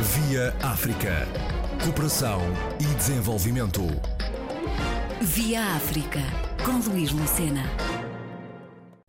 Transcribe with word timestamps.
Via 0.00 0.52
África. 0.60 1.24
Cooperação 1.82 2.40
e 2.80 2.94
desenvolvimento. 2.96 3.80
Via 5.22 5.62
África, 5.76 6.20
com 6.64 6.90
Luís 6.90 7.12
Lucena. 7.12 7.62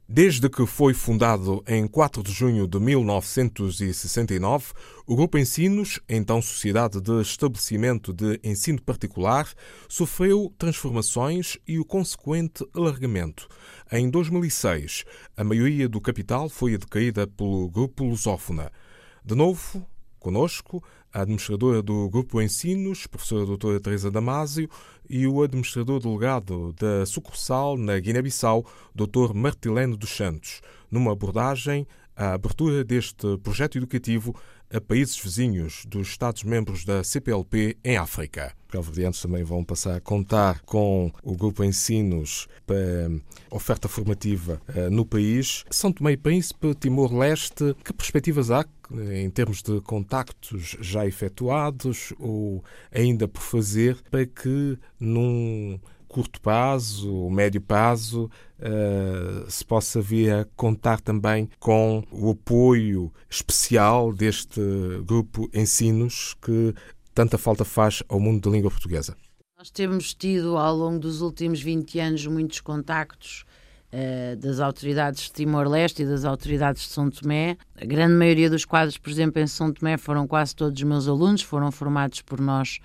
Desde 0.08 0.48
que 0.48 0.64
foi 0.68 0.94
fundado 0.94 1.64
em 1.68 1.88
4 1.88 2.22
de 2.22 2.32
junho 2.32 2.68
de 2.68 2.80
1969, 2.80 4.74
o 5.08 5.16
Grupo 5.16 5.40
Ensinos, 5.40 6.00
então 6.08 6.40
Sociedade 6.40 7.02
de 7.02 7.20
Estabelecimento 7.20 8.14
de 8.14 8.40
Ensino 8.44 8.80
Particular, 8.80 9.52
sofreu 9.90 10.54
transformações 10.56 11.58
e 11.68 11.80
o 11.80 11.84
consequente 11.84 12.64
alargamento. 12.76 13.48
Em 13.92 14.08
2006, 14.08 15.04
a 15.36 15.44
maioria 15.44 15.90
do 15.90 16.00
capital 16.00 16.48
foi 16.48 16.76
adquirida 16.76 17.26
pelo 17.26 17.68
Grupo 17.70 18.04
Lusófona. 18.04 18.72
De 19.26 19.34
novo, 19.34 19.84
conosco, 20.26 20.84
a 21.14 21.22
administradora 21.22 21.84
do 21.84 22.10
Grupo 22.10 22.42
Ensinos, 22.42 23.06
professora 23.06 23.46
doutora 23.46 23.80
Teresa 23.80 24.10
Damásio, 24.10 24.68
e 25.08 25.28
o 25.28 25.44
administrador 25.44 26.00
delegado 26.00 26.74
da 26.74 27.06
sucursal 27.06 27.78
na 27.78 28.00
Guiné-Bissau, 28.00 28.66
Dr. 28.96 29.36
Martileno 29.36 29.96
dos 29.96 30.10
Santos, 30.10 30.62
numa 30.90 31.12
abordagem 31.12 31.86
à 32.16 32.34
abertura 32.34 32.84
deste 32.84 33.38
projeto 33.44 33.78
educativo 33.78 34.36
a 34.74 34.82
países 34.82 35.18
vizinhos 35.18 35.86
dos 35.88 36.10
Estados-membros 36.10 36.86
da 36.86 37.04
CPLP 37.04 37.78
em 37.84 37.98
África. 37.98 38.54
Os 38.74 39.22
também 39.22 39.42
vão 39.42 39.64
passar 39.64 39.96
a 39.96 40.02
contar 40.02 40.60
com 40.64 41.10
o 41.24 41.34
Grupo 41.34 41.64
Ensinos 41.64 42.46
para 42.68 43.10
oferta 43.50 43.88
formativa 43.88 44.62
eh, 44.68 44.90
no 44.90 45.06
país. 45.06 45.64
São 45.70 45.94
Tomé 45.94 46.12
e 46.12 46.18
Príncipe, 46.18 46.76
Timor-Leste, 46.76 47.74
que 47.86 47.94
perspectivas 47.94 48.52
há 48.52 48.66
em 48.92 49.30
termos 49.30 49.62
de 49.62 49.80
contactos 49.82 50.76
já 50.80 51.06
efetuados 51.06 52.14
ou 52.20 52.64
ainda 52.92 53.28
por 53.28 53.42
fazer 53.42 53.98
para 54.12 54.26
que 54.26 54.78
num 55.00 55.80
curto 56.16 56.40
prazo, 56.40 57.30
médio 57.30 57.60
prazo, 57.60 58.32
uh, 58.58 59.52
se 59.52 59.66
possa 59.66 60.02
vir 60.02 60.32
a 60.32 60.46
contar 60.56 61.02
também 61.02 61.50
com 61.60 62.06
o 62.10 62.32
apoio 62.32 63.12
especial 63.30 64.14
deste 64.14 64.62
grupo 65.04 65.50
Ensinos 65.54 66.34
que 66.42 66.74
tanta 67.14 67.38
falta 67.38 67.66
faz 67.66 68.02
ao 68.08 68.18
mundo 68.18 68.50
da 68.50 68.56
língua 68.56 68.72
portuguesa. 68.72 69.18
Nós 69.58 69.70
temos 69.70 70.14
tido 70.14 70.56
ao 70.56 70.74
longo 70.74 71.00
dos 71.00 71.20
últimos 71.20 71.62
20 71.62 72.00
anos 72.00 72.26
muitos 72.28 72.62
contactos 72.62 73.44
das 74.40 74.60
autoridades 74.60 75.24
de 75.24 75.32
Timor-Leste 75.32 76.04
e 76.04 76.06
das 76.06 76.26
autoridades 76.26 76.84
de 76.84 76.90
São 76.90 77.10
Tomé. 77.10 77.58
A 77.80 77.86
grande 77.86 78.14
maioria 78.14 78.50
dos 78.50 78.66
quadros, 78.66 78.98
por 78.98 79.10
exemplo, 79.10 79.42
em 79.42 79.48
São 79.48 79.72
Tomé 79.72 79.98
foram 79.98 80.28
quase 80.28 80.56
todos 80.56 80.82
meus 80.84 81.08
alunos, 81.08 81.42
foram 81.42 81.72
formados 81.72 82.22
por 82.22 82.42
nós 82.42 82.80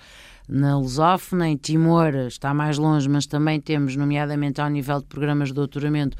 na 0.49 0.77
lusófona, 0.77 1.49
em 1.49 1.57
Timor 1.57 2.15
está 2.27 2.53
mais 2.53 2.77
longe, 2.77 3.09
mas 3.09 3.25
também 3.25 3.61
temos, 3.61 3.95
nomeadamente 3.95 4.61
ao 4.61 4.69
nível 4.69 5.01
de 5.01 5.07
programas 5.07 5.49
de 5.49 5.55
doutoramento, 5.55 6.17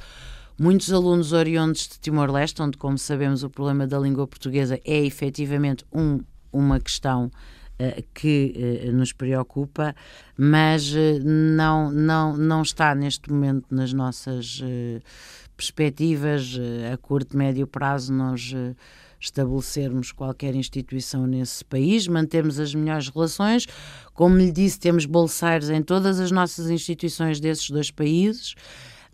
muitos 0.59 0.93
alunos 0.93 1.33
oriundos 1.33 1.89
de 1.89 1.99
Timor-Leste, 1.99 2.63
onde, 2.63 2.79
como 2.79 2.97
sabemos, 2.97 3.43
o 3.43 3.51
problema 3.51 3.87
da 3.87 3.99
língua 3.99 4.27
portuguesa 4.29 4.79
é 4.85 5.05
efetivamente 5.05 5.85
um, 5.93 6.21
uma 6.53 6.79
questão 6.79 7.31
que 8.15 8.85
uh, 8.87 8.93
nos 8.93 9.13
preocupa, 9.13 9.95
mas 10.37 10.93
uh, 10.93 11.21
não, 11.25 11.91
não, 11.91 12.37
não 12.37 12.63
está 12.63 12.95
neste 12.95 13.31
momento 13.31 13.67
nas 13.71 13.93
nossas 13.93 14.63
perspectivas 15.57 16.59
a 16.91 16.97
curto, 16.97 17.37
médio 17.37 17.67
prazo, 17.67 18.13
nós 18.15 18.55
estabelecermos 19.21 20.13
qualquer 20.13 20.55
instituição 20.55 21.27
nesse 21.27 21.63
país, 21.65 22.09
mantemos 22.09 22.59
as 22.59 22.75
melhores 22.75 23.09
relações. 23.09 23.67
Como 24.15 24.39
lhe 24.39 24.51
disse, 24.51 24.81
temos 24.81 25.05
bolseiros 25.05 25.69
em 25.69 25.83
todas 25.83 26.19
as 26.19 26.31
nossas 26.31 26.71
instituições 26.71 27.39
desses 27.39 27.69
dois 27.69 27.91
países, 27.91 28.55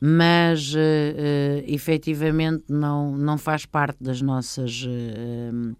mas 0.00 0.72
uh, 0.74 0.78
uh, 0.78 1.64
efetivamente 1.66 2.64
não, 2.68 3.16
não 3.16 3.36
faz 3.36 3.66
parte 3.66 4.02
das 4.02 4.22
nossas. 4.22 4.84
Uh, 4.84 5.76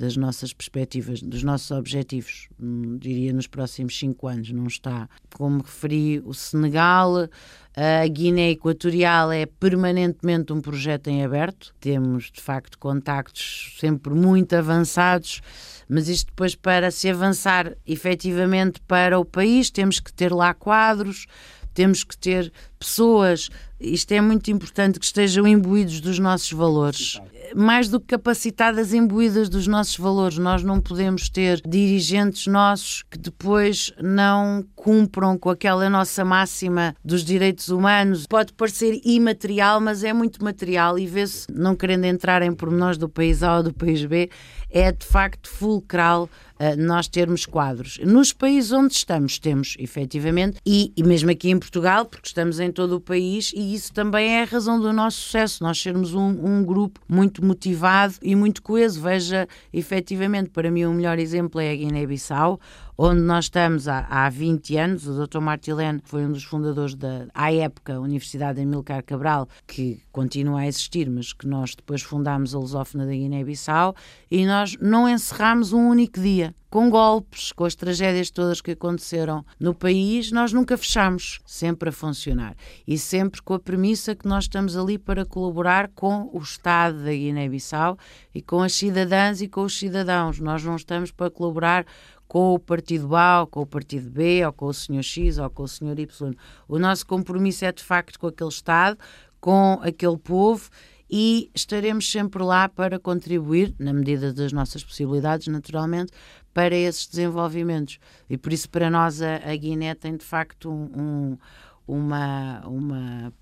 das 0.00 0.16
nossas 0.16 0.54
perspectivas, 0.54 1.20
dos 1.20 1.42
nossos 1.42 1.70
objetivos, 1.70 2.48
hum, 2.58 2.96
diria 2.96 3.34
nos 3.34 3.46
próximos 3.46 3.98
cinco 3.98 4.28
anos, 4.28 4.50
não 4.50 4.66
está. 4.66 5.06
Como 5.34 5.60
referi, 5.60 6.22
o 6.24 6.32
Senegal, 6.32 7.28
a 7.76 8.06
Guiné 8.08 8.52
Equatorial 8.52 9.30
é 9.30 9.44
permanentemente 9.44 10.54
um 10.54 10.60
projeto 10.62 11.08
em 11.08 11.22
aberto, 11.22 11.74
temos 11.78 12.30
de 12.32 12.40
facto 12.40 12.78
contactos 12.78 13.76
sempre 13.78 14.14
muito 14.14 14.54
avançados, 14.54 15.42
mas 15.86 16.08
isto 16.08 16.28
depois 16.28 16.54
para 16.54 16.90
se 16.90 17.10
avançar 17.10 17.76
efetivamente 17.86 18.80
para 18.88 19.18
o 19.18 19.24
país, 19.24 19.70
temos 19.70 20.00
que 20.00 20.10
ter 20.10 20.32
lá 20.32 20.54
quadros, 20.54 21.26
temos 21.74 22.04
que 22.04 22.16
ter 22.16 22.52
pessoas, 22.78 23.50
isto 23.78 24.12
é 24.12 24.20
muito 24.20 24.50
importante, 24.50 24.98
que 24.98 25.04
estejam 25.04 25.46
imbuídos 25.46 26.00
dos 26.00 26.18
nossos 26.18 26.50
valores. 26.52 27.20
Mais 27.54 27.88
do 27.88 27.98
que 27.98 28.06
capacitadas, 28.08 28.94
imbuídas 28.94 29.48
dos 29.48 29.66
nossos 29.66 29.96
valores. 29.96 30.38
Nós 30.38 30.62
não 30.62 30.80
podemos 30.80 31.28
ter 31.28 31.60
dirigentes 31.66 32.46
nossos 32.46 33.02
que 33.10 33.18
depois 33.18 33.92
não 34.00 34.64
cumpram 34.74 35.36
com 35.38 35.50
aquela 35.50 35.90
nossa 35.90 36.24
máxima 36.24 36.94
dos 37.04 37.24
direitos 37.24 37.68
humanos. 37.68 38.26
Pode 38.26 38.52
parecer 38.52 39.00
imaterial, 39.04 39.80
mas 39.80 40.04
é 40.04 40.12
muito 40.12 40.42
material 40.44 40.98
e 40.98 41.06
vê-se, 41.06 41.46
não 41.52 41.74
querendo 41.74 42.04
entrar 42.04 42.42
em 42.42 42.52
pormenores 42.52 42.98
do 42.98 43.08
país 43.08 43.42
A 43.42 43.58
ou 43.58 43.62
do 43.64 43.74
país 43.74 44.04
B, 44.04 44.30
é 44.70 44.92
de 44.92 45.04
facto 45.04 45.48
fulcral 45.48 46.28
nós 46.76 47.08
termos 47.08 47.46
quadros. 47.46 47.98
Nos 48.04 48.32
países 48.32 48.72
onde 48.72 48.94
estamos, 48.94 49.38
temos 49.38 49.76
efetivamente, 49.78 50.58
e, 50.64 50.92
e 50.96 51.02
mesmo 51.02 51.30
aqui 51.30 51.50
em 51.50 51.58
Portugal, 51.58 52.04
porque 52.04 52.26
estamos 52.26 52.60
em 52.60 52.70
todo 52.70 52.96
o 52.96 53.00
país, 53.00 53.52
e 53.54 53.74
isso 53.74 53.92
também 53.92 54.36
é 54.36 54.42
a 54.42 54.46
razão 54.46 54.80
do 54.80 54.92
nosso 54.92 55.18
sucesso, 55.18 55.62
nós 55.62 55.80
sermos 55.80 56.14
um, 56.14 56.28
um 56.44 56.64
grupo 56.64 57.00
muito 57.08 57.44
motivado 57.44 58.14
e 58.22 58.34
muito 58.36 58.62
coeso. 58.62 59.00
Veja, 59.00 59.48
efetivamente, 59.72 60.50
para 60.50 60.70
mim 60.70 60.84
o 60.84 60.92
melhor 60.92 61.18
exemplo 61.18 61.60
é 61.60 61.70
a 61.70 61.76
Guiné-Bissau, 61.76 62.60
onde 62.96 63.20
nós 63.20 63.46
estamos 63.46 63.88
há, 63.88 64.06
há 64.08 64.28
20 64.28 64.76
anos. 64.76 65.06
O 65.06 65.26
Dr. 65.26 65.40
Martilene 65.40 66.00
foi 66.04 66.24
um 66.24 66.32
dos 66.32 66.44
fundadores 66.44 66.94
da, 66.94 67.26
à 67.34 67.52
época, 67.52 68.00
Universidade 68.00 68.60
Emilcar 68.60 69.04
Cabral, 69.04 69.48
que 69.66 70.02
continua 70.12 70.60
a 70.60 70.66
existir, 70.66 71.08
mas 71.08 71.32
que 71.32 71.46
nós 71.46 71.74
depois 71.74 72.02
fundámos 72.02 72.54
a 72.54 72.58
Lusófona 72.58 73.06
da 73.06 73.12
Guiné-Bissau 73.12 73.94
e 74.30 74.44
nós 74.46 74.76
não 74.80 75.08
encerramos 75.08 75.72
um 75.72 75.88
único 75.88 76.20
dia. 76.20 76.54
Com 76.68 76.88
golpes, 76.88 77.50
com 77.50 77.64
as 77.64 77.74
tragédias 77.74 78.30
todas 78.30 78.60
que 78.60 78.70
aconteceram 78.70 79.44
no 79.58 79.74
país, 79.74 80.30
nós 80.30 80.52
nunca 80.52 80.76
fechamos, 80.76 81.40
sempre 81.44 81.88
a 81.88 81.92
funcionar. 81.92 82.54
E 82.86 82.96
sempre 82.96 83.42
com 83.42 83.54
a 83.54 83.58
premissa 83.58 84.14
que 84.14 84.28
nós 84.28 84.44
estamos 84.44 84.76
ali 84.76 84.96
para 84.96 85.24
colaborar 85.24 85.88
com 85.96 86.30
o 86.32 86.38
Estado 86.38 87.02
da 87.02 87.10
Guiné-Bissau 87.10 87.98
e 88.32 88.40
com 88.40 88.62
as 88.62 88.72
cidadãs 88.72 89.40
e 89.40 89.48
com 89.48 89.62
os 89.62 89.76
cidadãos. 89.76 90.38
Nós 90.38 90.62
não 90.62 90.76
estamos 90.76 91.10
para 91.10 91.28
colaborar 91.28 91.84
com 92.30 92.54
o 92.54 92.60
partido 92.60 93.16
A, 93.16 93.40
ou 93.40 93.46
com 93.48 93.62
o 93.62 93.66
partido 93.66 94.08
B, 94.08 94.46
ou 94.46 94.52
com 94.52 94.66
o 94.66 94.72
senhor 94.72 95.02
X, 95.02 95.36
ou 95.36 95.50
com 95.50 95.64
o 95.64 95.68
senhor 95.68 95.98
Y. 95.98 96.32
O 96.68 96.78
nosso 96.78 97.04
compromisso 97.04 97.64
é 97.64 97.72
de 97.72 97.82
facto 97.82 98.20
com 98.20 98.28
aquele 98.28 98.50
Estado, 98.50 98.96
com 99.40 99.80
aquele 99.82 100.16
povo 100.16 100.70
e 101.10 101.50
estaremos 101.52 102.08
sempre 102.08 102.40
lá 102.44 102.68
para 102.68 103.00
contribuir, 103.00 103.74
na 103.80 103.92
medida 103.92 104.32
das 104.32 104.52
nossas 104.52 104.84
possibilidades, 104.84 105.48
naturalmente, 105.48 106.12
para 106.54 106.76
esses 106.76 107.08
desenvolvimentos. 107.08 107.98
E 108.28 108.38
por 108.38 108.52
isso, 108.52 108.70
para 108.70 108.88
nós, 108.88 109.20
a, 109.20 109.38
a 109.38 109.56
Guiné 109.56 109.96
tem 109.96 110.16
de 110.16 110.24
facto 110.24 110.70
um, 110.70 110.88
um, 111.02 111.38
uma, 111.84 112.60
uma, 112.64 113.32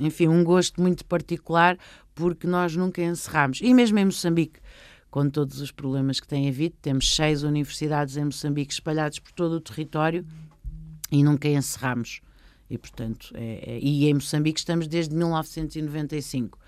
enfim, 0.00 0.26
um 0.26 0.42
gosto 0.42 0.82
muito 0.82 1.04
particular, 1.04 1.78
porque 2.12 2.48
nós 2.48 2.74
nunca 2.74 3.00
encerramos. 3.00 3.60
E 3.62 3.72
mesmo 3.72 4.00
em 4.00 4.06
Moçambique 4.06 4.58
com 5.16 5.30
todos 5.30 5.62
os 5.62 5.72
problemas 5.72 6.20
que 6.20 6.28
tem 6.28 6.46
havido. 6.46 6.76
Temos 6.82 7.16
seis 7.16 7.42
universidades 7.42 8.18
em 8.18 8.26
Moçambique 8.26 8.74
espalhadas 8.74 9.18
por 9.18 9.32
todo 9.32 9.52
o 9.52 9.60
território 9.62 10.26
e 11.10 11.24
nunca 11.24 11.48
encerramos. 11.48 12.20
E, 12.68 12.76
portanto, 12.76 13.30
é, 13.32 13.64
é, 13.66 13.78
e 13.80 14.10
em 14.10 14.12
Moçambique 14.12 14.58
estamos 14.58 14.86
desde 14.86 15.14
1995. 15.14 16.58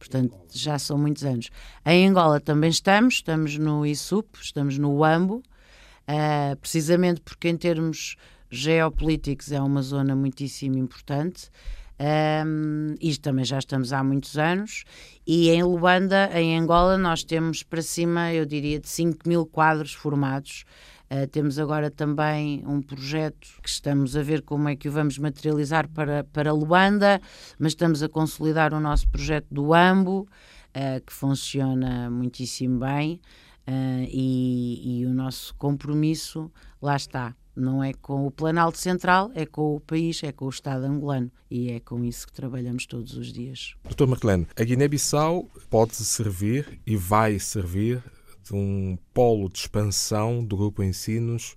Portanto, 0.00 0.36
já 0.52 0.80
são 0.80 0.98
muitos 0.98 1.24
anos. 1.24 1.48
Em 1.86 2.08
Angola 2.08 2.40
também 2.40 2.70
estamos, 2.70 3.14
estamos 3.14 3.56
no 3.56 3.86
ISUP, 3.86 4.36
estamos 4.42 4.78
no 4.78 4.96
UAMBO, 4.96 5.36
uh, 5.36 6.56
precisamente 6.56 7.20
porque 7.20 7.50
em 7.50 7.56
termos 7.56 8.16
geopolíticos 8.52 9.50
é 9.50 9.60
uma 9.60 9.80
zona 9.80 10.14
muitíssimo 10.14 10.76
importante. 10.78 11.50
Um, 11.98 12.94
isto 13.00 13.22
também 13.22 13.44
já 13.44 13.58
estamos 13.58 13.92
há 13.92 14.02
muitos 14.04 14.36
anos. 14.36 14.84
E 15.26 15.50
em 15.50 15.62
Luanda, 15.62 16.28
em 16.34 16.58
Angola, 16.58 16.98
nós 16.98 17.24
temos 17.24 17.62
para 17.62 17.80
cima, 17.80 18.32
eu 18.32 18.44
diria, 18.44 18.78
de 18.78 18.88
5 18.88 19.26
mil 19.26 19.46
quadros 19.46 19.94
formados. 19.94 20.64
Uh, 21.10 21.26
temos 21.28 21.58
agora 21.58 21.90
também 21.90 22.62
um 22.66 22.82
projeto 22.82 23.48
que 23.62 23.68
estamos 23.68 24.16
a 24.16 24.22
ver 24.22 24.42
como 24.42 24.68
é 24.68 24.76
que 24.76 24.88
o 24.88 24.92
vamos 24.92 25.18
materializar 25.18 25.88
para, 25.88 26.24
para 26.24 26.52
Luanda, 26.52 27.20
mas 27.58 27.72
estamos 27.72 28.02
a 28.02 28.08
consolidar 28.08 28.72
o 28.74 28.80
nosso 28.80 29.08
projeto 29.08 29.46
do 29.50 29.72
AMBO, 29.72 30.20
uh, 30.22 31.00
que 31.06 31.12
funciona 31.12 32.10
muitíssimo 32.10 32.80
bem. 32.80 33.20
Uh, 33.68 34.08
e, 34.08 35.02
e, 35.02 35.06
o 35.06 35.14
nosso 35.14 35.54
compromisso, 35.54 36.50
lá 36.80 36.96
está, 36.96 37.32
não 37.54 37.82
é 37.82 37.92
com 37.92 38.26
o 38.26 38.30
Planalto 38.30 38.78
Central, 38.78 39.30
é 39.34 39.44
com 39.44 39.76
o 39.76 39.80
país, 39.80 40.22
é 40.22 40.32
com 40.32 40.46
o 40.46 40.50
Estado 40.50 40.84
angolano. 40.84 41.30
E 41.50 41.70
é 41.70 41.80
com 41.80 42.04
isso 42.04 42.26
que 42.26 42.32
trabalhamos 42.32 42.86
todos 42.86 43.14
os 43.14 43.32
dias. 43.32 43.74
Doutor 43.84 44.08
Marcelene, 44.08 44.46
a 44.56 44.64
Guiné-Bissau 44.64 45.48
pode 45.68 45.94
servir 45.96 46.80
e 46.86 46.96
vai 46.96 47.38
servir 47.38 48.02
de 48.42 48.54
um 48.54 48.96
polo 49.12 49.48
de 49.48 49.58
expansão 49.58 50.44
do 50.44 50.56
Grupo 50.56 50.82
Ensinos 50.82 51.54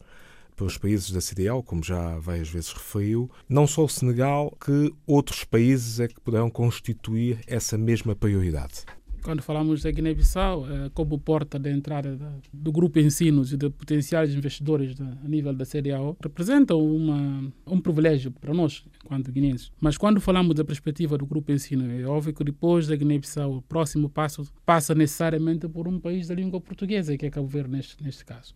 para 0.55 0.65
os 0.65 0.77
países 0.77 1.11
da 1.11 1.19
CDL, 1.19 1.61
como 1.63 1.83
já 1.83 2.17
várias 2.19 2.49
vezes 2.49 2.71
referiu, 2.71 3.29
não 3.47 3.67
só 3.67 3.83
o 3.83 3.89
Senegal, 3.89 4.55
que 4.63 4.93
outros 5.05 5.43
países 5.43 5.99
é 5.99 6.07
que 6.07 6.19
poderão 6.21 6.49
constituir 6.49 7.39
essa 7.45 7.77
mesma 7.77 8.15
prioridade? 8.15 8.85
Quando 9.25 9.41
falamos 9.41 9.81
da 9.81 9.89
Guiné-Bissau, 9.89 10.67
é, 10.69 10.89
como 10.93 11.17
porta 11.17 11.57
de 11.57 11.71
entrada 11.71 12.15
do 12.53 12.71
grupo 12.71 12.99
Ensinos 12.99 13.51
e 13.51 13.57
de 13.57 13.71
potenciais 13.71 14.31
investidores 14.35 14.95
a 15.01 15.27
nível 15.27 15.51
da 15.51 15.65
CDAO, 15.65 16.15
representa 16.21 16.75
uma, 16.75 17.51
um 17.65 17.81
privilégio 17.81 18.31
para 18.31 18.53
nós, 18.53 18.85
enquanto 19.03 19.31
guineenses. 19.31 19.71
Mas 19.81 19.97
quando 19.97 20.21
falamos 20.21 20.53
da 20.53 20.63
perspectiva 20.63 21.17
do 21.17 21.25
grupo 21.25 21.51
Ensino, 21.51 21.91
é 21.91 22.05
óbvio 22.05 22.35
que 22.35 22.43
depois 22.43 22.85
da 22.85 22.95
Guiné-Bissau, 22.95 23.57
o 23.57 23.61
próximo 23.63 24.11
passo 24.11 24.43
passa 24.63 24.93
necessariamente 24.93 25.67
por 25.67 25.87
um 25.87 25.99
país 25.99 26.27
da 26.27 26.35
língua 26.35 26.61
portuguesa, 26.61 27.17
que 27.17 27.25
é 27.25 27.31
Cabo 27.31 27.47
Verde 27.47 27.71
neste, 27.71 28.03
neste 28.03 28.23
caso. 28.23 28.53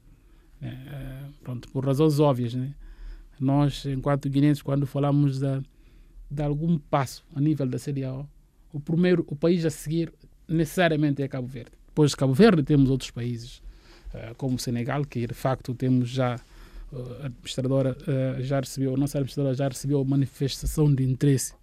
É, 0.62 1.24
pronto, 1.42 1.68
por 1.70 1.84
razões 1.84 2.20
óbvias. 2.20 2.54
Né? 2.54 2.76
Nós, 3.40 3.88
enquanto 3.88 4.30
guineenses, 4.30 4.62
quando 4.62 4.86
falamos 4.86 5.40
de, 5.40 5.64
de 6.30 6.44
algum 6.44 6.78
passo 6.78 7.26
a 7.34 7.42
nível 7.42 7.66
da 7.66 7.80
CDAO, 7.80 8.30
o 8.72 8.80
primeiro, 8.80 9.26
o 9.28 9.36
país 9.36 9.66
a 9.66 9.72
seguir 9.72 10.14
necessariamente 10.50 11.22
é 11.22 11.28
Cabo 11.28 11.48
Verde. 11.48 11.72
Depois 11.88 12.12
de 12.12 12.18
Cabo 12.18 12.34
Verde 12.34 12.64
temos 12.64 12.90
outros 12.90 13.12
países, 13.12 13.62
uh, 14.14 14.34
como 14.36 14.56
o 14.56 14.60
Senegal, 14.60 15.06
que 15.06 15.26
de 15.26 15.34
facto 15.34 15.74
temos 15.74 16.10
já 16.10 16.36
uh, 16.92 17.14
a 17.22 17.26
administradora 17.26 17.96
uh, 18.02 18.42
já 18.42 18.60
recebeu, 18.60 18.94
a 18.94 18.98
nossa 18.98 19.18
administradora 19.18 19.56
já 19.56 19.68
recebeu 19.68 20.04
manifestação 20.04 20.94
de 20.94 21.04
interesse 21.04 21.54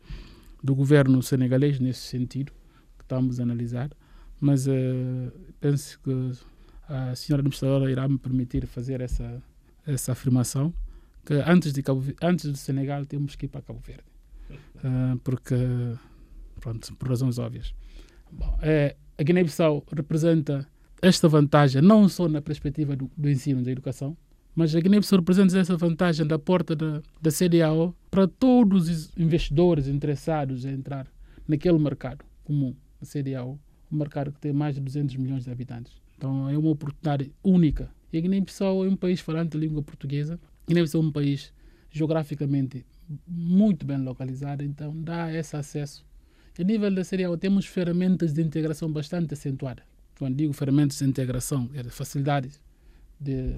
do 0.62 0.74
governo 0.74 1.22
senegalês 1.22 1.78
nesse 1.80 2.00
sentido, 2.00 2.52
que 2.98 3.04
estamos 3.04 3.38
a 3.38 3.42
analisar, 3.42 3.90
mas 4.40 4.66
penso 5.60 5.98
que 6.00 6.32
a 6.88 7.14
senhora 7.14 7.40
administradora 7.40 7.90
irá 7.90 8.06
me 8.06 8.18
permitir 8.18 8.66
fazer 8.66 9.00
essa 9.00 9.42
essa 9.86 10.12
afirmação 10.12 10.74
que 11.24 11.34
antes 11.46 11.72
de 11.72 11.82
Cabo, 11.82 12.02
antes 12.20 12.50
do 12.50 12.56
Senegal 12.56 13.06
temos 13.06 13.36
que 13.36 13.46
ir 13.46 13.48
para 13.48 13.62
Cabo 13.62 13.80
Verde, 13.80 14.04
porque 15.22 15.54
pronto, 16.60 16.94
por 16.96 17.08
razões 17.08 17.38
óbvias. 17.38 17.72
Bom, 18.30 18.58
é, 18.62 18.96
a 19.18 19.22
Guiné-Bissau 19.22 19.84
representa 19.92 20.66
esta 21.00 21.28
vantagem 21.28 21.82
não 21.82 22.08
só 22.08 22.28
na 22.28 22.40
perspectiva 22.40 22.96
do, 22.96 23.10
do 23.16 23.30
ensino, 23.30 23.62
da 23.62 23.70
educação, 23.70 24.16
mas 24.54 24.74
a 24.74 24.80
Guiné-Bissau 24.80 25.18
representa 25.18 25.58
essa 25.58 25.76
vantagem 25.76 26.26
da 26.26 26.38
porta 26.38 26.74
da, 26.74 27.02
da 27.20 27.30
CDAO 27.30 27.94
para 28.10 28.26
todos 28.26 28.88
os 28.88 29.12
investidores 29.16 29.86
interessados 29.86 30.64
em 30.64 30.70
entrar 30.70 31.06
naquele 31.46 31.78
mercado 31.78 32.24
comum, 32.42 32.74
a 33.00 33.04
CDAO, 33.04 33.58
um 33.92 33.96
mercado 33.96 34.32
que 34.32 34.40
tem 34.40 34.52
mais 34.52 34.74
de 34.74 34.80
200 34.80 35.16
milhões 35.16 35.44
de 35.44 35.50
habitantes. 35.50 35.92
Então 36.16 36.48
é 36.48 36.56
uma 36.56 36.70
oportunidade 36.70 37.30
única. 37.44 37.90
E 38.10 38.16
a 38.16 38.20
Guiné-Bissau 38.20 38.84
é 38.84 38.88
um 38.88 38.96
país 38.96 39.20
falante 39.20 39.50
de 39.50 39.58
língua 39.58 39.82
portuguesa. 39.82 40.40
A 40.64 40.68
Guiné-Bissau 40.68 41.02
é 41.02 41.04
um 41.04 41.12
país 41.12 41.52
geograficamente 41.90 42.86
muito 43.26 43.84
bem 43.84 43.98
localizado, 43.98 44.64
então 44.64 44.94
dá 45.02 45.32
esse 45.32 45.54
acesso 45.56 46.05
a 46.62 46.64
nível 46.64 46.94
da 46.94 47.04
CDAO, 47.04 47.36
temos 47.36 47.66
ferramentas 47.66 48.32
de 48.32 48.42
integração 48.42 48.90
bastante 48.90 49.34
acentuadas. 49.34 49.84
Quando 50.18 50.36
digo 50.36 50.52
ferramentas 50.52 50.98
de 50.98 51.04
integração, 51.04 51.68
é 51.74 51.82
facilidades 51.84 52.60
de, 53.20 53.54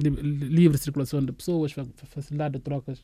de 0.00 0.10
livre 0.10 0.78
circulação 0.78 1.24
de 1.24 1.32
pessoas, 1.32 1.72
facilidade 2.04 2.54
de 2.54 2.60
trocas 2.60 3.02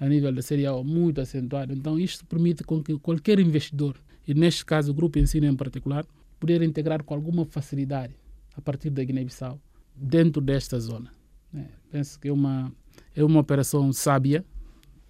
a 0.00 0.08
nível 0.08 0.32
da 0.32 0.42
CDAO 0.42 0.82
muito 0.82 1.20
acentuada. 1.20 1.72
Então, 1.72 1.98
isto 1.98 2.24
permite 2.26 2.64
com 2.64 2.82
que 2.82 2.98
qualquer 2.98 3.38
investidor, 3.38 3.96
e 4.26 4.34
neste 4.34 4.64
caso 4.64 4.90
o 4.90 4.94
Grupo 4.94 5.18
Ensino 5.18 5.46
em 5.46 5.54
particular, 5.54 6.06
poder 6.40 6.62
integrar 6.62 7.02
com 7.04 7.14
alguma 7.14 7.44
facilidade 7.44 8.14
a 8.56 8.60
partir 8.60 8.90
da 8.90 9.04
Guiné-Bissau 9.04 9.60
dentro 9.94 10.40
desta 10.40 10.78
zona. 10.80 11.10
É, 11.54 11.64
penso 11.90 12.18
que 12.18 12.28
é 12.28 12.32
uma, 12.32 12.72
é 13.14 13.22
uma 13.22 13.40
operação 13.40 13.92
sábia 13.92 14.44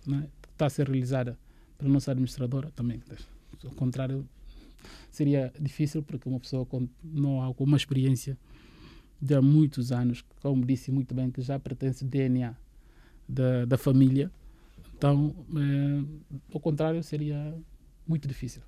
né, 0.07 0.29
que 0.43 0.49
está 0.49 0.67
a 0.67 0.71
ser 0.71 0.89
realizada 0.89 1.39
para 1.83 1.91
a 1.91 1.93
nossa 1.93 2.11
administradora 2.13 2.71
também. 2.71 3.03
Ao 3.65 3.71
contrário, 3.73 4.27
seria 5.11 5.53
difícil 5.61 6.03
porque 6.03 6.29
uma 6.29 6.41
pessoa 6.41 6.65
com 6.65 6.89
não 7.03 7.43
há 7.43 7.51
uma 7.59 7.77
experiência 7.77 8.39
de 9.21 9.35
há 9.35 9.43
muitos 9.43 9.93
anos, 9.93 10.25
como 10.41 10.65
disse 10.65 10.91
muito 10.91 11.15
bem, 11.15 11.31
que 11.31 11.41
já 11.43 11.59
pertence 11.59 12.05
ao 12.05 12.11
DNA 12.11 12.57
da, 13.29 13.65
da 13.65 13.79
família, 13.79 14.31
então, 14.97 15.35
é, 15.57 16.05
ao 16.55 16.61
contrário, 16.61 17.03
seria 17.03 17.55
muito 18.07 18.29
difícil. 18.29 18.63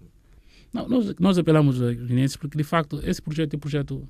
Não, 0.73 0.89
nós, 0.89 1.15
nós 1.21 1.39
apelamos 1.39 1.81
aos 1.81 1.95
guineenses 1.95 2.37
porque, 2.37 2.59
de 2.59 2.65
facto, 2.65 3.01
esse 3.05 3.23
projeto 3.23 3.55
é 3.55 3.57
um 3.57 3.61
projeto 3.61 4.09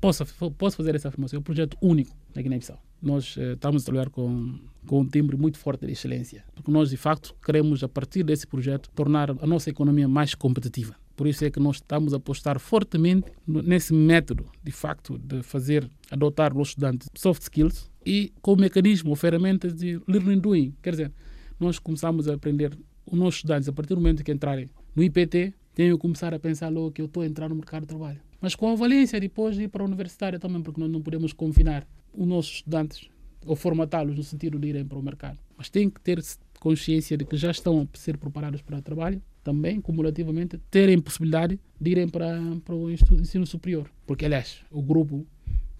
posso, 0.00 0.24
posso 0.58 0.76
fazer 0.76 0.96
essa 0.96 1.08
afirmação, 1.08 1.36
é 1.36 1.40
um 1.40 1.44
projeto 1.44 1.76
único 1.80 2.16
na 2.34 2.42
Guiné-Bissau. 2.42 2.82
Nós 3.02 3.36
eh, 3.38 3.52
estamos 3.52 3.82
a 3.82 3.84
trabalhar 3.86 4.10
com, 4.10 4.58
com 4.86 5.00
um 5.00 5.06
timbre 5.06 5.36
muito 5.36 5.58
forte 5.58 5.86
de 5.86 5.92
excelência, 5.92 6.44
porque 6.54 6.70
nós, 6.70 6.90
de 6.90 6.96
facto, 6.96 7.34
queremos, 7.44 7.82
a 7.82 7.88
partir 7.88 8.22
desse 8.22 8.46
projeto, 8.46 8.90
tornar 8.94 9.30
a 9.30 9.46
nossa 9.46 9.70
economia 9.70 10.06
mais 10.06 10.34
competitiva. 10.34 10.94
Por 11.16 11.26
isso 11.26 11.44
é 11.44 11.50
que 11.50 11.60
nós 11.60 11.76
estamos 11.76 12.14
a 12.14 12.16
apostar 12.16 12.58
fortemente 12.58 13.30
nesse 13.46 13.92
método, 13.92 14.46
de 14.62 14.72
facto, 14.72 15.18
de 15.18 15.42
fazer, 15.42 15.90
adotar 16.10 16.56
os 16.56 16.68
estudantes 16.68 17.08
soft 17.14 17.42
skills 17.42 17.90
e 18.04 18.32
com 18.40 18.54
o 18.54 18.56
mecanismo, 18.56 19.14
ferramentas 19.14 19.74
de 19.74 20.00
learning 20.06 20.38
doing. 20.38 20.74
Quer 20.82 20.90
dizer, 20.90 21.12
nós 21.58 21.78
começamos 21.78 22.28
a 22.28 22.34
aprender 22.34 22.78
os 23.04 23.18
nossos 23.18 23.36
estudantes, 23.36 23.68
a 23.68 23.72
partir 23.72 23.94
do 23.94 24.00
momento 24.00 24.24
que 24.24 24.32
entrarem 24.32 24.70
no 24.94 25.02
IPT, 25.02 25.54
têm 25.74 25.92
que 25.92 25.98
começar 25.98 26.32
a 26.32 26.38
pensar 26.38 26.68
logo 26.70 26.92
que 26.92 27.02
eu 27.02 27.06
estou 27.06 27.22
a 27.22 27.26
entrar 27.26 27.48
no 27.48 27.54
mercado 27.54 27.82
de 27.82 27.88
trabalho 27.88 28.20
mas 28.40 28.54
com 28.54 28.72
a 28.72 28.74
valência 28.74 29.20
depois 29.20 29.56
de 29.56 29.64
ir 29.64 29.68
para 29.68 29.82
a 29.82 29.86
universitária 29.86 30.38
também, 30.38 30.62
porque 30.62 30.80
nós 30.80 30.90
não 30.90 31.02
podemos 31.02 31.32
confinar 31.32 31.86
os 32.12 32.26
nossos 32.26 32.56
estudantes 32.56 33.08
ou 33.46 33.56
formatá-los 33.56 34.16
no 34.16 34.22
sentido 34.22 34.58
de 34.58 34.68
irem 34.68 34.84
para 34.84 34.98
o 34.98 35.02
mercado. 35.02 35.38
Mas 35.56 35.68
têm 35.68 35.88
que 35.88 36.00
ter 36.00 36.22
consciência 36.58 37.16
de 37.16 37.24
que 37.24 37.36
já 37.36 37.50
estão 37.50 37.88
a 37.92 37.98
ser 37.98 38.18
preparados 38.18 38.60
para 38.62 38.78
o 38.78 38.82
trabalho, 38.82 39.20
também, 39.42 39.80
cumulativamente, 39.80 40.60
terem 40.70 41.00
possibilidade 41.00 41.58
de 41.80 41.90
irem 41.90 42.08
para, 42.08 42.38
para 42.64 42.74
o 42.74 42.90
ensino 42.90 43.46
superior. 43.46 43.90
Porque, 44.06 44.26
aliás, 44.26 44.60
o 44.70 44.82
grupo, 44.82 45.26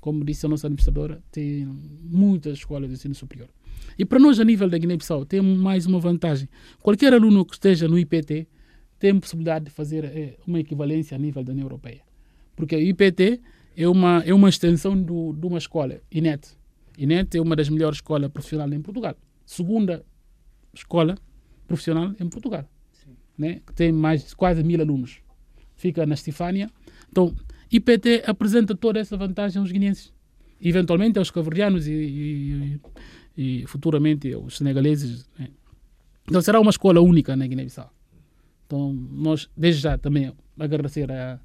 como 0.01 0.25
disse 0.25 0.47
a 0.47 0.49
nossa 0.49 0.67
administradora, 0.67 1.23
tem 1.31 1.67
muitas 2.03 2.59
escolas 2.59 2.89
de 2.89 2.95
ensino 2.95 3.15
superior. 3.15 3.49
E 3.99 4.05
para 4.05 4.19
nós, 4.19 4.41
a 4.41 4.45
nível 4.45 4.69
da 4.69 4.79
Guiné-Bissau, 4.79 5.27
temos 5.27 5.59
mais 5.59 5.85
uma 5.85 6.01
vantagem. 6.01 6.49
Qualquer 6.83 7.13
aluno 7.13 7.45
que 7.45 7.55
esteja 7.55 7.87
no 7.87 7.99
IPT 7.99 8.49
tem 8.99 9.19
possibilidade 9.19 9.67
de 9.67 9.71
fazer 9.71 10.05
é, 10.05 10.37
uma 10.47 10.61
equivalência 10.61 11.15
a 11.15 11.19
nível 11.19 11.45
da 11.45 11.53
União 11.53 11.67
Europeia. 11.67 12.03
Porque 12.57 12.77
o 12.77 12.81
IPT 12.81 13.41
é 13.83 13.89
uma, 13.89 14.23
é 14.27 14.35
uma 14.35 14.49
extensão 14.49 15.01
do, 15.01 15.33
de 15.33 15.47
uma 15.47 15.59
escola, 15.59 16.01
INET. 16.13 16.57
INET 16.99 17.37
é 17.37 17.41
uma 17.41 17.57
das 17.57 17.69
melhores 17.69 17.97
escolas 17.97 18.31
profissionais 18.31 18.71
em 18.73 18.83
Portugal. 18.83 19.17
Segunda 19.47 20.05
escola 20.75 21.17
profissional 21.67 22.15
em 22.21 22.29
Portugal. 22.29 22.69
Né? 23.39 23.63
Que 23.67 23.73
tem 23.73 23.91
mais 23.91 24.29
de 24.29 24.37
quase 24.37 24.63
mil 24.63 24.81
alunos. 24.81 25.21
Fica 25.77 26.05
na 26.05 26.13
Estifânia. 26.13 26.71
Então, 27.11 27.35
IPT 27.73 28.25
apresenta 28.27 28.75
toda 28.75 29.01
essa 29.01 29.17
vantagem 29.17 29.59
aos 29.61 29.73
guineenses. 29.73 30.13
Eventualmente 30.61 31.19
aos 31.19 31.31
caverdianos 31.31 31.87
e, 31.87 31.93
e, 31.93 32.81
e, 33.37 33.67
futuramente 33.67 34.31
aos 34.35 34.59
senegaleses. 34.59 35.27
Né? 35.39 35.49
Então, 36.29 36.43
será 36.43 36.61
uma 36.61 36.71
escola 36.71 37.01
única 37.01 37.35
na 37.35 37.47
Guiné-Bissau. 37.47 37.91
Então, 38.67 38.93
nós, 38.93 39.49
desde 39.57 39.81
já, 39.81 39.97
também 39.97 40.33
agradecer 40.59 41.11
a 41.11 41.41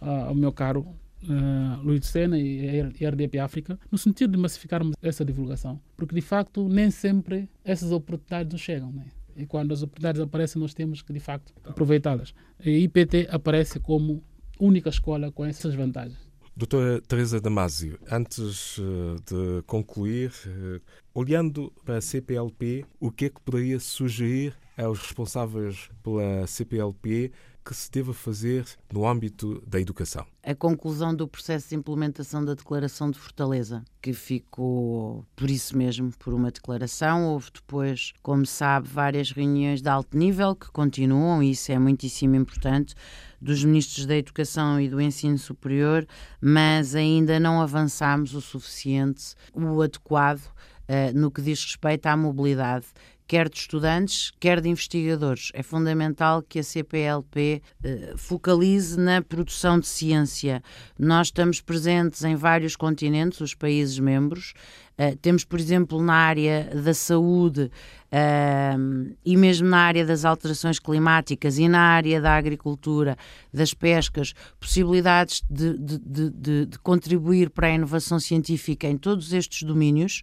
ao 0.00 0.34
meu 0.34 0.52
caro 0.52 0.86
uh, 1.24 1.82
Luís 1.82 2.06
Sena 2.06 2.38
e 2.38 2.80
a 2.80 3.10
RDP 3.10 3.38
África, 3.38 3.78
no 3.90 3.98
sentido 3.98 4.32
de 4.32 4.38
massificarmos 4.38 4.94
essa 5.02 5.24
divulgação. 5.24 5.80
Porque, 5.96 6.14
de 6.14 6.20
facto, 6.20 6.68
nem 6.68 6.90
sempre 6.90 7.48
essas 7.64 7.92
oportunidades 7.92 8.52
nos 8.52 8.60
chegam. 8.60 8.92
Né? 8.92 9.06
E 9.36 9.46
quando 9.46 9.72
as 9.72 9.82
oportunidades 9.82 10.20
aparecem, 10.20 10.60
nós 10.60 10.74
temos 10.74 11.02
que, 11.02 11.12
de 11.12 11.20
facto, 11.20 11.52
aproveitá-las. 11.64 12.34
A 12.58 12.68
IPT 12.68 13.28
aparece 13.30 13.80
como 13.80 14.22
única 14.58 14.88
escola 14.88 15.32
com 15.32 15.44
essas 15.44 15.74
vantagens. 15.74 16.30
Doutora 16.56 17.00
Teresa 17.00 17.40
Damasio, 17.40 17.98
antes 18.10 18.76
uh, 18.78 19.16
de 19.24 19.62
concluir, 19.66 20.30
uh, 20.46 20.80
olhando 21.14 21.72
para 21.84 21.98
a 21.98 22.00
CPLP, 22.02 22.84
o 22.98 23.10
que 23.10 23.26
é 23.26 23.28
que 23.30 23.40
poderia 23.40 23.80
sugerir 23.80 24.54
aos 24.76 25.00
responsáveis 25.00 25.88
pela 26.02 26.46
CPLP 26.46 27.32
que 27.70 27.76
se 27.76 27.88
deve 27.88 28.12
fazer 28.12 28.64
no 28.92 29.06
âmbito 29.06 29.62
da 29.64 29.80
educação? 29.80 30.26
A 30.42 30.56
conclusão 30.56 31.14
do 31.14 31.28
processo 31.28 31.68
de 31.68 31.76
implementação 31.76 32.44
da 32.44 32.54
Declaração 32.54 33.12
de 33.12 33.16
Fortaleza, 33.16 33.84
que 34.02 34.12
ficou 34.12 35.24
por 35.36 35.48
isso 35.48 35.78
mesmo, 35.78 36.10
por 36.18 36.34
uma 36.34 36.50
declaração. 36.50 37.28
Houve 37.28 37.50
depois, 37.54 38.12
como 38.24 38.44
sabe, 38.44 38.88
várias 38.88 39.30
reuniões 39.30 39.80
de 39.80 39.88
alto 39.88 40.18
nível 40.18 40.56
que 40.56 40.68
continuam, 40.72 41.40
e 41.40 41.52
isso 41.52 41.70
é 41.70 41.78
muitíssimo 41.78 42.34
importante, 42.34 42.92
dos 43.40 43.62
ministros 43.62 44.04
da 44.04 44.16
Educação 44.16 44.80
e 44.80 44.88
do 44.88 45.00
Ensino 45.00 45.38
Superior, 45.38 46.04
mas 46.40 46.96
ainda 46.96 47.38
não 47.38 47.62
avançámos 47.62 48.34
o 48.34 48.40
suficiente, 48.40 49.36
o 49.54 49.80
adequado, 49.80 50.40
uh, 50.40 51.16
no 51.16 51.30
que 51.30 51.40
diz 51.40 51.62
respeito 51.62 52.06
à 52.06 52.16
mobilidade 52.16 52.86
quer 53.30 53.48
de 53.48 53.58
estudantes, 53.58 54.32
quer 54.40 54.60
de 54.60 54.68
investigadores. 54.68 55.52
É 55.54 55.62
fundamental 55.62 56.42
que 56.42 56.58
a 56.58 56.64
CPLP 56.64 57.62
eh, 57.80 58.14
focalize 58.16 58.98
na 58.98 59.22
produção 59.22 59.78
de 59.78 59.86
ciência. 59.86 60.60
Nós 60.98 61.28
estamos 61.28 61.60
presentes 61.60 62.24
em 62.24 62.34
vários 62.34 62.74
continentes, 62.74 63.40
os 63.40 63.54
países 63.54 64.00
membros. 64.00 64.52
Uh, 65.00 65.16
temos, 65.16 65.44
por 65.44 65.58
exemplo, 65.58 66.02
na 66.02 66.12
área 66.12 66.68
da 66.74 66.92
saúde 66.92 67.70
uh, 68.12 69.16
e 69.24 69.34
mesmo 69.34 69.66
na 69.66 69.78
área 69.78 70.04
das 70.04 70.26
alterações 70.26 70.78
climáticas 70.78 71.58
e 71.58 71.66
na 71.68 71.80
área 71.80 72.20
da 72.20 72.36
agricultura, 72.36 73.16
das 73.50 73.72
pescas, 73.72 74.34
possibilidades 74.58 75.42
de, 75.48 75.78
de, 75.78 75.98
de, 75.98 76.66
de 76.66 76.78
contribuir 76.80 77.48
para 77.48 77.68
a 77.68 77.70
inovação 77.70 78.20
científica 78.20 78.86
em 78.86 78.98
todos 78.98 79.32
estes 79.32 79.62
domínios 79.62 80.20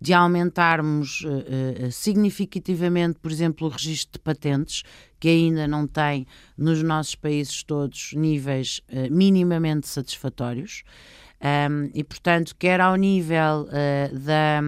de 0.00 0.12
aumentarmos 0.12 1.22
uh, 1.22 1.90
significativamente, 1.90 3.18
por 3.18 3.32
exemplo, 3.32 3.66
o 3.66 3.70
registro 3.70 4.12
de 4.12 4.18
patentes, 4.20 4.84
que 5.18 5.28
ainda 5.28 5.66
não 5.66 5.84
tem 5.84 6.28
nos 6.56 6.80
nossos 6.80 7.16
países 7.16 7.64
todos 7.64 8.12
níveis 8.12 8.80
minimamente 9.10 9.88
satisfatórios. 9.88 10.84
Um, 11.42 11.90
e, 11.92 12.04
portanto, 12.04 12.54
quer 12.56 12.80
ao 12.80 12.94
nível 12.94 13.66
da 14.12 14.60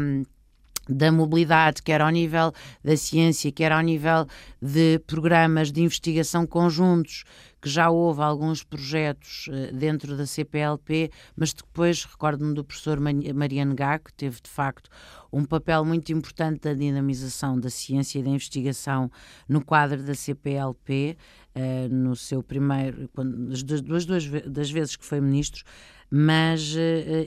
da 0.89 1.11
mobilidade, 1.11 1.83
quer 1.83 2.01
ao 2.01 2.11
nível 2.11 2.53
da 2.83 2.97
ciência, 2.97 3.51
quer 3.51 3.73
ao 3.73 3.81
nível 3.81 4.27
de 4.61 4.99
programas 5.07 5.73
de 5.73 5.83
investigação 5.83 6.47
conjuntos, 6.47 7.25
que 7.61 7.71
já 7.71 7.89
houve 7.89 8.21
alguns 8.21 8.63
projetos 8.63 9.49
uh, 9.49 9.75
dentro 9.75 10.17
da 10.17 10.27
CPLP, 10.27 11.11
mas 11.35 11.55
depois 11.55 12.05
recordo-me 12.05 12.53
do 12.53 12.63
professor 12.63 12.99
Mariano 13.01 13.75
Gá, 13.75 13.99
que 13.99 14.13
teve 14.13 14.43
de 14.43 14.51
facto 14.51 14.91
um 15.33 15.45
papel 15.45 15.83
muito 15.85 16.13
importante 16.13 16.61
da 16.61 16.75
dinamização 16.75 17.59
da 17.59 17.71
ciência 17.71 18.19
e 18.19 18.23
da 18.23 18.29
investigação 18.29 19.11
no 19.49 19.65
quadro 19.65 20.03
da 20.03 20.15
CPLP, 20.15 21.17
uh, 21.17 21.59
eh, 21.59 21.89
no 21.89 22.15
seu 22.15 22.43
primeiro, 22.43 23.09
quando, 23.15 23.49
das 23.49 23.81
duas 23.81 24.05
das 24.05 24.71
vezes 24.71 24.95
que 24.95 25.05
foi 25.05 25.21
ministro, 25.23 25.65
mas 26.11 26.75
uh, 26.75 26.79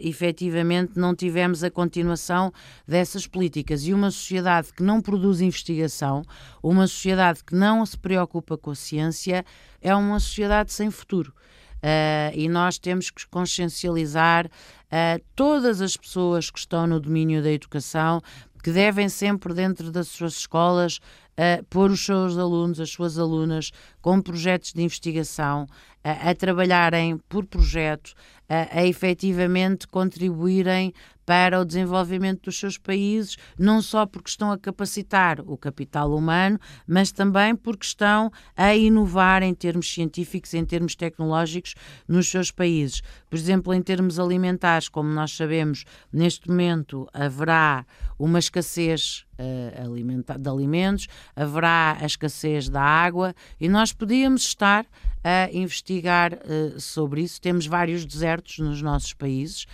efetivamente 0.01 0.93
não 0.95 1.15
tivemos 1.15 1.63
a 1.63 1.69
continuação 1.69 2.51
dessas 2.87 3.27
políticas. 3.27 3.85
E 3.85 3.93
uma 3.93 4.11
sociedade 4.11 4.73
que 4.73 4.83
não 4.83 5.01
produz 5.01 5.41
investigação, 5.41 6.23
uma 6.61 6.87
sociedade 6.87 7.43
que 7.43 7.55
não 7.55 7.85
se 7.85 7.97
preocupa 7.97 8.57
com 8.57 8.71
a 8.71 8.75
ciência, 8.75 9.45
é 9.81 9.93
uma 9.95 10.19
sociedade 10.19 10.71
sem 10.71 10.89
futuro. 10.89 11.33
Uh, 11.77 12.33
e 12.33 12.49
nós 12.49 12.79
temos 12.79 13.11
que 13.11 13.27
consciencializar 13.27 14.47
uh, 14.47 15.23
todas 15.35 15.79
as 15.79 15.95
pessoas 15.95 16.49
que 16.49 16.57
estão 16.57 16.87
no 16.87 16.99
domínio 16.99 17.43
da 17.43 17.51
educação, 17.51 18.21
que 18.63 18.71
devem 18.71 19.07
sempre, 19.07 19.53
dentro 19.53 19.91
das 19.91 20.07
suas 20.07 20.33
escolas, 20.33 20.99
uh, 21.37 21.63
pôr 21.69 21.91
os 21.91 22.03
seus 22.03 22.37
alunos, 22.37 22.79
as 22.79 22.89
suas 22.89 23.17
alunas, 23.19 23.71
com 24.01 24.21
projetos 24.21 24.73
de 24.73 24.81
investigação, 24.81 25.67
a 26.03 26.33
trabalharem 26.33 27.17
por 27.27 27.45
projeto, 27.45 28.13
a, 28.47 28.79
a 28.79 28.85
efetivamente 28.85 29.87
contribuírem 29.87 30.93
para 31.25 31.59
o 31.59 31.65
desenvolvimento 31.65 32.43
dos 32.43 32.57
seus 32.57 32.77
países, 32.77 33.35
não 33.59 33.81
só 33.81 34.05
porque 34.05 34.29
estão 34.29 34.49
a 34.49 34.57
capacitar 34.57 35.41
o 35.41 35.57
capital 35.57 36.15
humano, 36.15 36.57
mas 36.87 37.11
também 37.11 37.53
porque 37.53 37.85
estão 37.85 38.31
a 38.55 38.73
inovar 38.73 39.43
em 39.43 39.53
termos 39.53 39.93
científicos, 39.93 40.53
em 40.53 40.63
termos 40.63 40.95
tecnológicos 40.95 41.75
nos 42.07 42.29
seus 42.29 42.49
países. 42.49 43.01
Por 43.29 43.35
exemplo, 43.35 43.73
em 43.73 43.81
termos 43.81 44.17
alimentares, 44.17 44.87
como 44.87 45.09
nós 45.09 45.35
sabemos, 45.35 45.83
neste 46.13 46.47
momento 46.47 47.05
haverá 47.13 47.85
uma 48.17 48.39
escassez 48.39 49.26
de 50.39 50.49
alimentos, 50.49 51.07
haverá 51.35 51.97
a 51.99 52.05
escassez 52.05 52.69
da 52.69 52.81
água 52.81 53.35
e 53.59 53.69
nós 53.69 53.93
podíamos 53.93 54.43
estar 54.43 54.85
a 55.23 55.51
investigar 55.51 56.33
uh, 56.33 56.79
sobre 56.79 57.21
isso. 57.21 57.41
Temos 57.41 57.67
vários 57.67 58.05
desertos 58.05 58.59
nos 58.59 58.81
nossos 58.81 59.13
países 59.13 59.67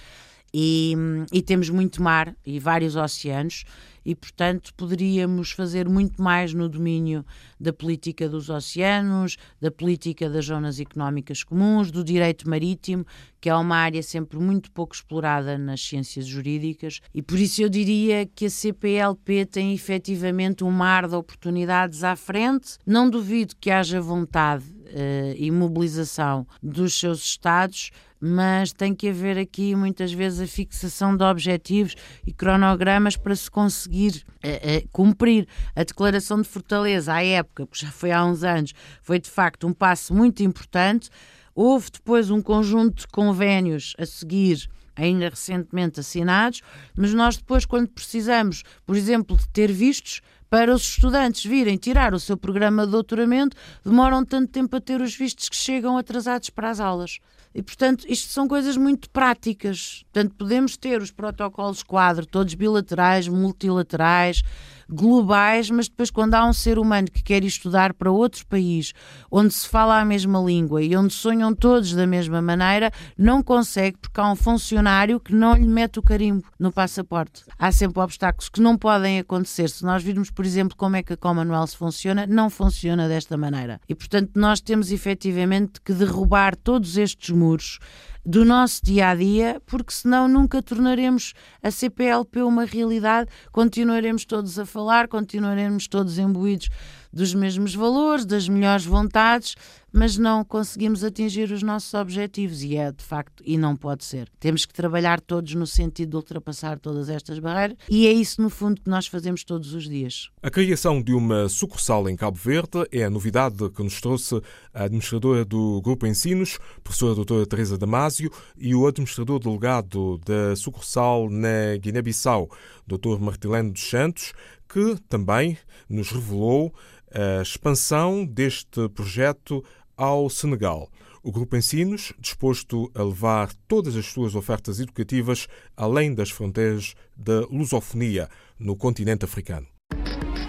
e, 0.53 0.93
e, 1.31 1.41
temos 1.41 1.69
muito 1.69 2.01
mar 2.01 2.36
e 2.45 2.60
vários 2.60 2.95
oceanos 2.95 3.63
e, 4.05 4.13
portanto, 4.13 4.74
poderíamos 4.75 5.51
fazer 5.51 5.88
muito 5.89 6.22
mais 6.22 6.53
no 6.53 6.67
domínio 6.69 7.25
da 7.60 7.72
política 7.72 8.27
dos 8.27 8.50
oceanos, 8.50 9.38
da 9.60 9.72
política 9.72 10.29
das 10.29 10.45
zonas 10.45 10.79
económicas 10.79 11.43
comuns, 11.43 11.89
do 11.89 12.03
direito 12.03 12.48
marítimo, 12.48 13.05
que 13.39 13.50
é 13.50 13.55
uma 13.55 13.77
área 13.77 14.03
sempre 14.03 14.38
muito 14.38 14.69
pouco 14.72 14.93
explorada 14.93 15.57
nas 15.57 15.81
ciências 15.81 16.27
jurídicas, 16.27 17.00
e 17.13 17.22
por 17.22 17.39
isso 17.39 17.62
eu 17.62 17.69
diria 17.69 18.25
que 18.25 18.45
a 18.45 18.50
CPLP 18.50 19.45
tem 19.45 19.74
efetivamente 19.74 20.63
um 20.63 20.72
mar 20.72 21.07
de 21.07 21.15
oportunidades 21.15 22.03
à 22.03 22.15
frente. 22.15 22.77
Não 22.86 23.10
duvido 23.10 23.55
que 23.60 23.72
haja 23.72 24.01
vontade 24.01 24.65
uh, 24.93 25.35
e 25.35 25.51
mobilização 25.51 26.47
dos 26.62 26.97
seus 26.97 27.23
Estados 27.23 27.91
mas 28.25 28.71
tem 28.71 28.95
que 28.95 29.09
haver 29.09 29.38
aqui 29.38 29.75
muitas 29.75 30.13
vezes 30.13 30.39
a 30.39 30.47
fixação 30.47 31.17
de 31.17 31.25
objetivos 31.25 31.93
e 32.25 32.31
cronogramas 32.31 33.17
para 33.17 33.35
se 33.35 33.51
conseguir 33.51 34.23
uh, 34.35 34.47
uh, 34.47 34.89
cumprir. 34.93 35.45
A 35.75 35.83
declaração 35.83 36.41
de 36.41 36.47
Fortaleza, 36.47 37.13
à 37.13 37.21
época, 37.21 37.65
porque 37.65 37.85
já 37.85 37.91
foi 37.91 38.12
há 38.12 38.23
uns 38.23 38.41
anos, 38.45 38.71
foi 39.01 39.19
de 39.19 39.29
facto 39.29 39.67
um 39.67 39.73
passo 39.73 40.13
muito 40.13 40.41
importante. 40.41 41.09
Houve 41.53 41.91
depois 41.91 42.31
um 42.31 42.41
conjunto 42.41 43.01
de 43.01 43.07
convénios 43.07 43.93
a 44.00 44.05
seguir 44.05 44.69
ainda 44.95 45.27
recentemente 45.27 46.00
assinados, 46.00 46.62
mas 46.95 47.13
nós 47.13 47.35
depois, 47.35 47.65
quando 47.65 47.89
precisamos, 47.89 48.63
por 48.85 48.95
exemplo, 48.95 49.35
de 49.35 49.50
ter 49.50 49.69
vistos 49.69 50.21
para 50.53 50.72
os 50.72 50.83
estudantes 50.83 51.43
virem 51.43 51.77
tirar 51.77 52.13
o 52.13 52.19
seu 52.19 52.38
programa 52.38 52.86
de 52.86 52.91
doutoramento, 52.91 53.57
demoram 53.83 54.24
tanto 54.24 54.51
tempo 54.51 54.75
a 54.75 54.79
ter 54.79 55.01
os 55.01 55.15
vistos 55.15 55.50
que 55.50 55.55
chegam 55.55 55.98
atrasados 55.98 56.51
para 56.51 56.69
as 56.69 56.79
aulas. 56.79 57.17
E, 57.53 57.62
portanto, 57.62 58.05
isto 58.07 58.31
são 58.31 58.48
coisas 58.48 58.75
muito 58.77 59.10
práticas. 59.10 60.03
Portanto, 60.12 60.36
podemos 60.38 60.75
ter 60.75 61.01
os 61.01 61.12
protocolos 61.12 61.83
quadro, 61.83 62.25
todos 62.25 62.53
bilaterais, 62.53 63.27
multilaterais, 63.27 64.43
globais, 64.89 65.69
mas 65.69 65.88
depois, 65.88 66.12
quando 66.12 66.36
há 66.36 66.45
um 66.45 66.53
ser 66.53 66.77
humano 66.77 67.07
que 67.12 67.24
quer 67.24 67.43
estudar 67.43 67.93
para 67.93 68.12
outro 68.12 68.45
país, 68.48 68.93
onde 69.31 69.53
se 69.53 69.67
fala 69.67 70.00
a 70.00 70.05
mesma 70.05 70.39
língua 70.39 70.81
e 70.81 70.95
onde 70.95 71.13
sonham 71.13 71.53
todos 71.53 71.93
da 71.93 72.05
mesma 72.05 72.41
maneira, 72.41 72.91
não 73.17 73.41
consegue 73.41 73.98
porque 73.98 74.19
há 74.19 74.31
um 74.31 74.36
funcionário 74.36 75.19
que 75.19 75.33
não 75.33 75.55
lhe 75.55 75.67
mete 75.67 76.00
o 76.00 76.03
carimbo 76.03 76.43
no 76.60 76.72
passaporte. 76.72 77.43
Há 77.57 77.72
sempre 77.72 78.01
obstáculos 78.01 78.50
que 78.50 78.62
não 78.62 78.77
podem 78.77 79.19
acontecer. 79.19 79.69
Se 79.69 79.83
nós 79.83 80.03
virmos, 80.03 80.29
por 80.29 80.45
exemplo, 80.45 80.77
como 80.77 80.95
é 80.95 81.03
que 81.03 81.13
a 81.13 81.17
Commonwealth 81.17 81.75
funciona, 81.75 82.27
não 82.27 82.50
funciona 82.50 83.07
desta 83.07 83.38
maneira. 83.38 83.79
E, 83.88 83.95
portanto, 83.95 84.31
nós 84.36 84.62
temos 84.62 84.91
efetivamente 84.91 85.81
que 85.81 85.93
derrubar 85.93 86.55
todos 86.55 86.98
estes 86.98 87.29
muros 87.43 87.79
do 88.25 88.45
nosso 88.45 88.81
dia 88.83 89.09
a 89.09 89.15
dia, 89.15 89.62
porque 89.65 89.91
senão 89.91 90.27
nunca 90.29 90.62
tornaremos 90.62 91.33
a 91.62 91.69
CPLP 91.69 92.41
uma 92.41 92.63
realidade, 92.63 93.29
continuaremos 93.51 94.23
todos 94.23 94.57
a 94.57 94.65
falar, 94.65 95.09
continuaremos 95.09 95.88
todos 95.88 96.17
imbuídos 96.17 96.69
dos 97.13 97.34
mesmos 97.34 97.75
valores, 97.75 98.25
das 98.25 98.50
melhores 98.50 98.86
vontades, 98.86 99.55
mas 99.93 100.17
não 100.17 100.43
conseguimos 100.43 101.03
atingir 101.03 101.51
os 101.51 101.62
nossos 101.62 101.93
objetivos 101.93 102.63
e 102.63 102.75
é 102.75 102.91
de 102.91 103.03
facto 103.03 103.43
e 103.46 103.55
não 103.58 103.75
pode 103.75 104.03
ser. 104.03 104.27
Temos 104.39 104.65
que 104.65 104.74
trabalhar 104.74 105.22
todos 105.22 105.53
no 105.53 105.67
sentido 105.67 106.10
de 106.10 106.15
ultrapassar 106.15 106.79
todas 106.79 107.10
estas 107.10 107.38
barreiras 107.38 107.77
e 107.88 108.08
é 108.08 108.12
isso 108.12 108.41
no 108.41 108.50
fundo 108.50 108.82
que 108.82 108.89
nós 108.89 109.05
fazemos 109.05 109.43
todos 109.43 109.74
os 109.75 109.88
dias. 109.88 110.32
A 110.41 110.50
criação 110.50 111.00
de 111.00 111.13
uma 111.13 111.48
sucursal 111.48 112.10
em 112.10 112.15
Cabo 112.15 112.38
Verde 112.38 112.88
é 112.91 113.03
a 113.03 113.10
novidade 113.10 113.70
que 113.70 113.84
nos 113.84 114.01
trouxe 114.01 114.41
a 114.74 114.86
administradora 114.86 115.46
do 115.46 115.79
Grupo 115.84 116.08
Ensinos, 116.08 116.58
professora 116.84 117.13
doutora 117.13 117.46
Teresa 117.46 117.77
Damasio, 117.77 118.32
e 118.58 118.74
o 118.74 118.88
administrador 118.88 119.39
delegado 119.39 120.20
da 120.25 120.55
sucursal 120.55 121.29
na 121.29 121.77
Guiné-Bissau, 121.79 122.50
doutor 122.88 123.20
Martilene 123.20 123.72
dos 123.72 123.88
Santos, 123.88 124.34
que 124.74 124.98
também 125.08 125.56
nos 125.88 126.10
revelou 126.10 126.74
a 127.13 127.44
expansão 127.44 128.25
deste 128.25 128.89
projeto 128.89 129.63
ao 129.96 130.27
Senegal. 130.32 130.89
O 131.22 131.32
Grupo 131.32 131.56
Ensinos, 131.56 132.12
disposto 132.20 132.92
a 132.96 133.03
levar 133.03 133.53
todas 133.68 133.96
as 133.96 134.08
suas 134.08 134.34
ofertas 134.34 134.80
educativas 134.80 135.48
além 135.77 136.13
das 136.13 136.32
fronteiras 136.32 136.96
da 137.15 137.42
lusofonia 137.51 138.27
no 138.60 138.75
continente 138.75 139.24
africano. 139.24 139.68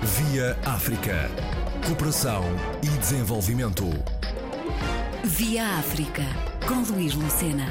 Via 0.02 0.58
África. 0.64 1.28
Cooperação 1.86 2.42
e 2.82 2.98
desenvolvimento. 2.98 3.84
Via 5.22 5.66
África, 5.78 6.24
com 6.66 6.80
Luís 6.92 7.14
Lucena. 7.14 7.66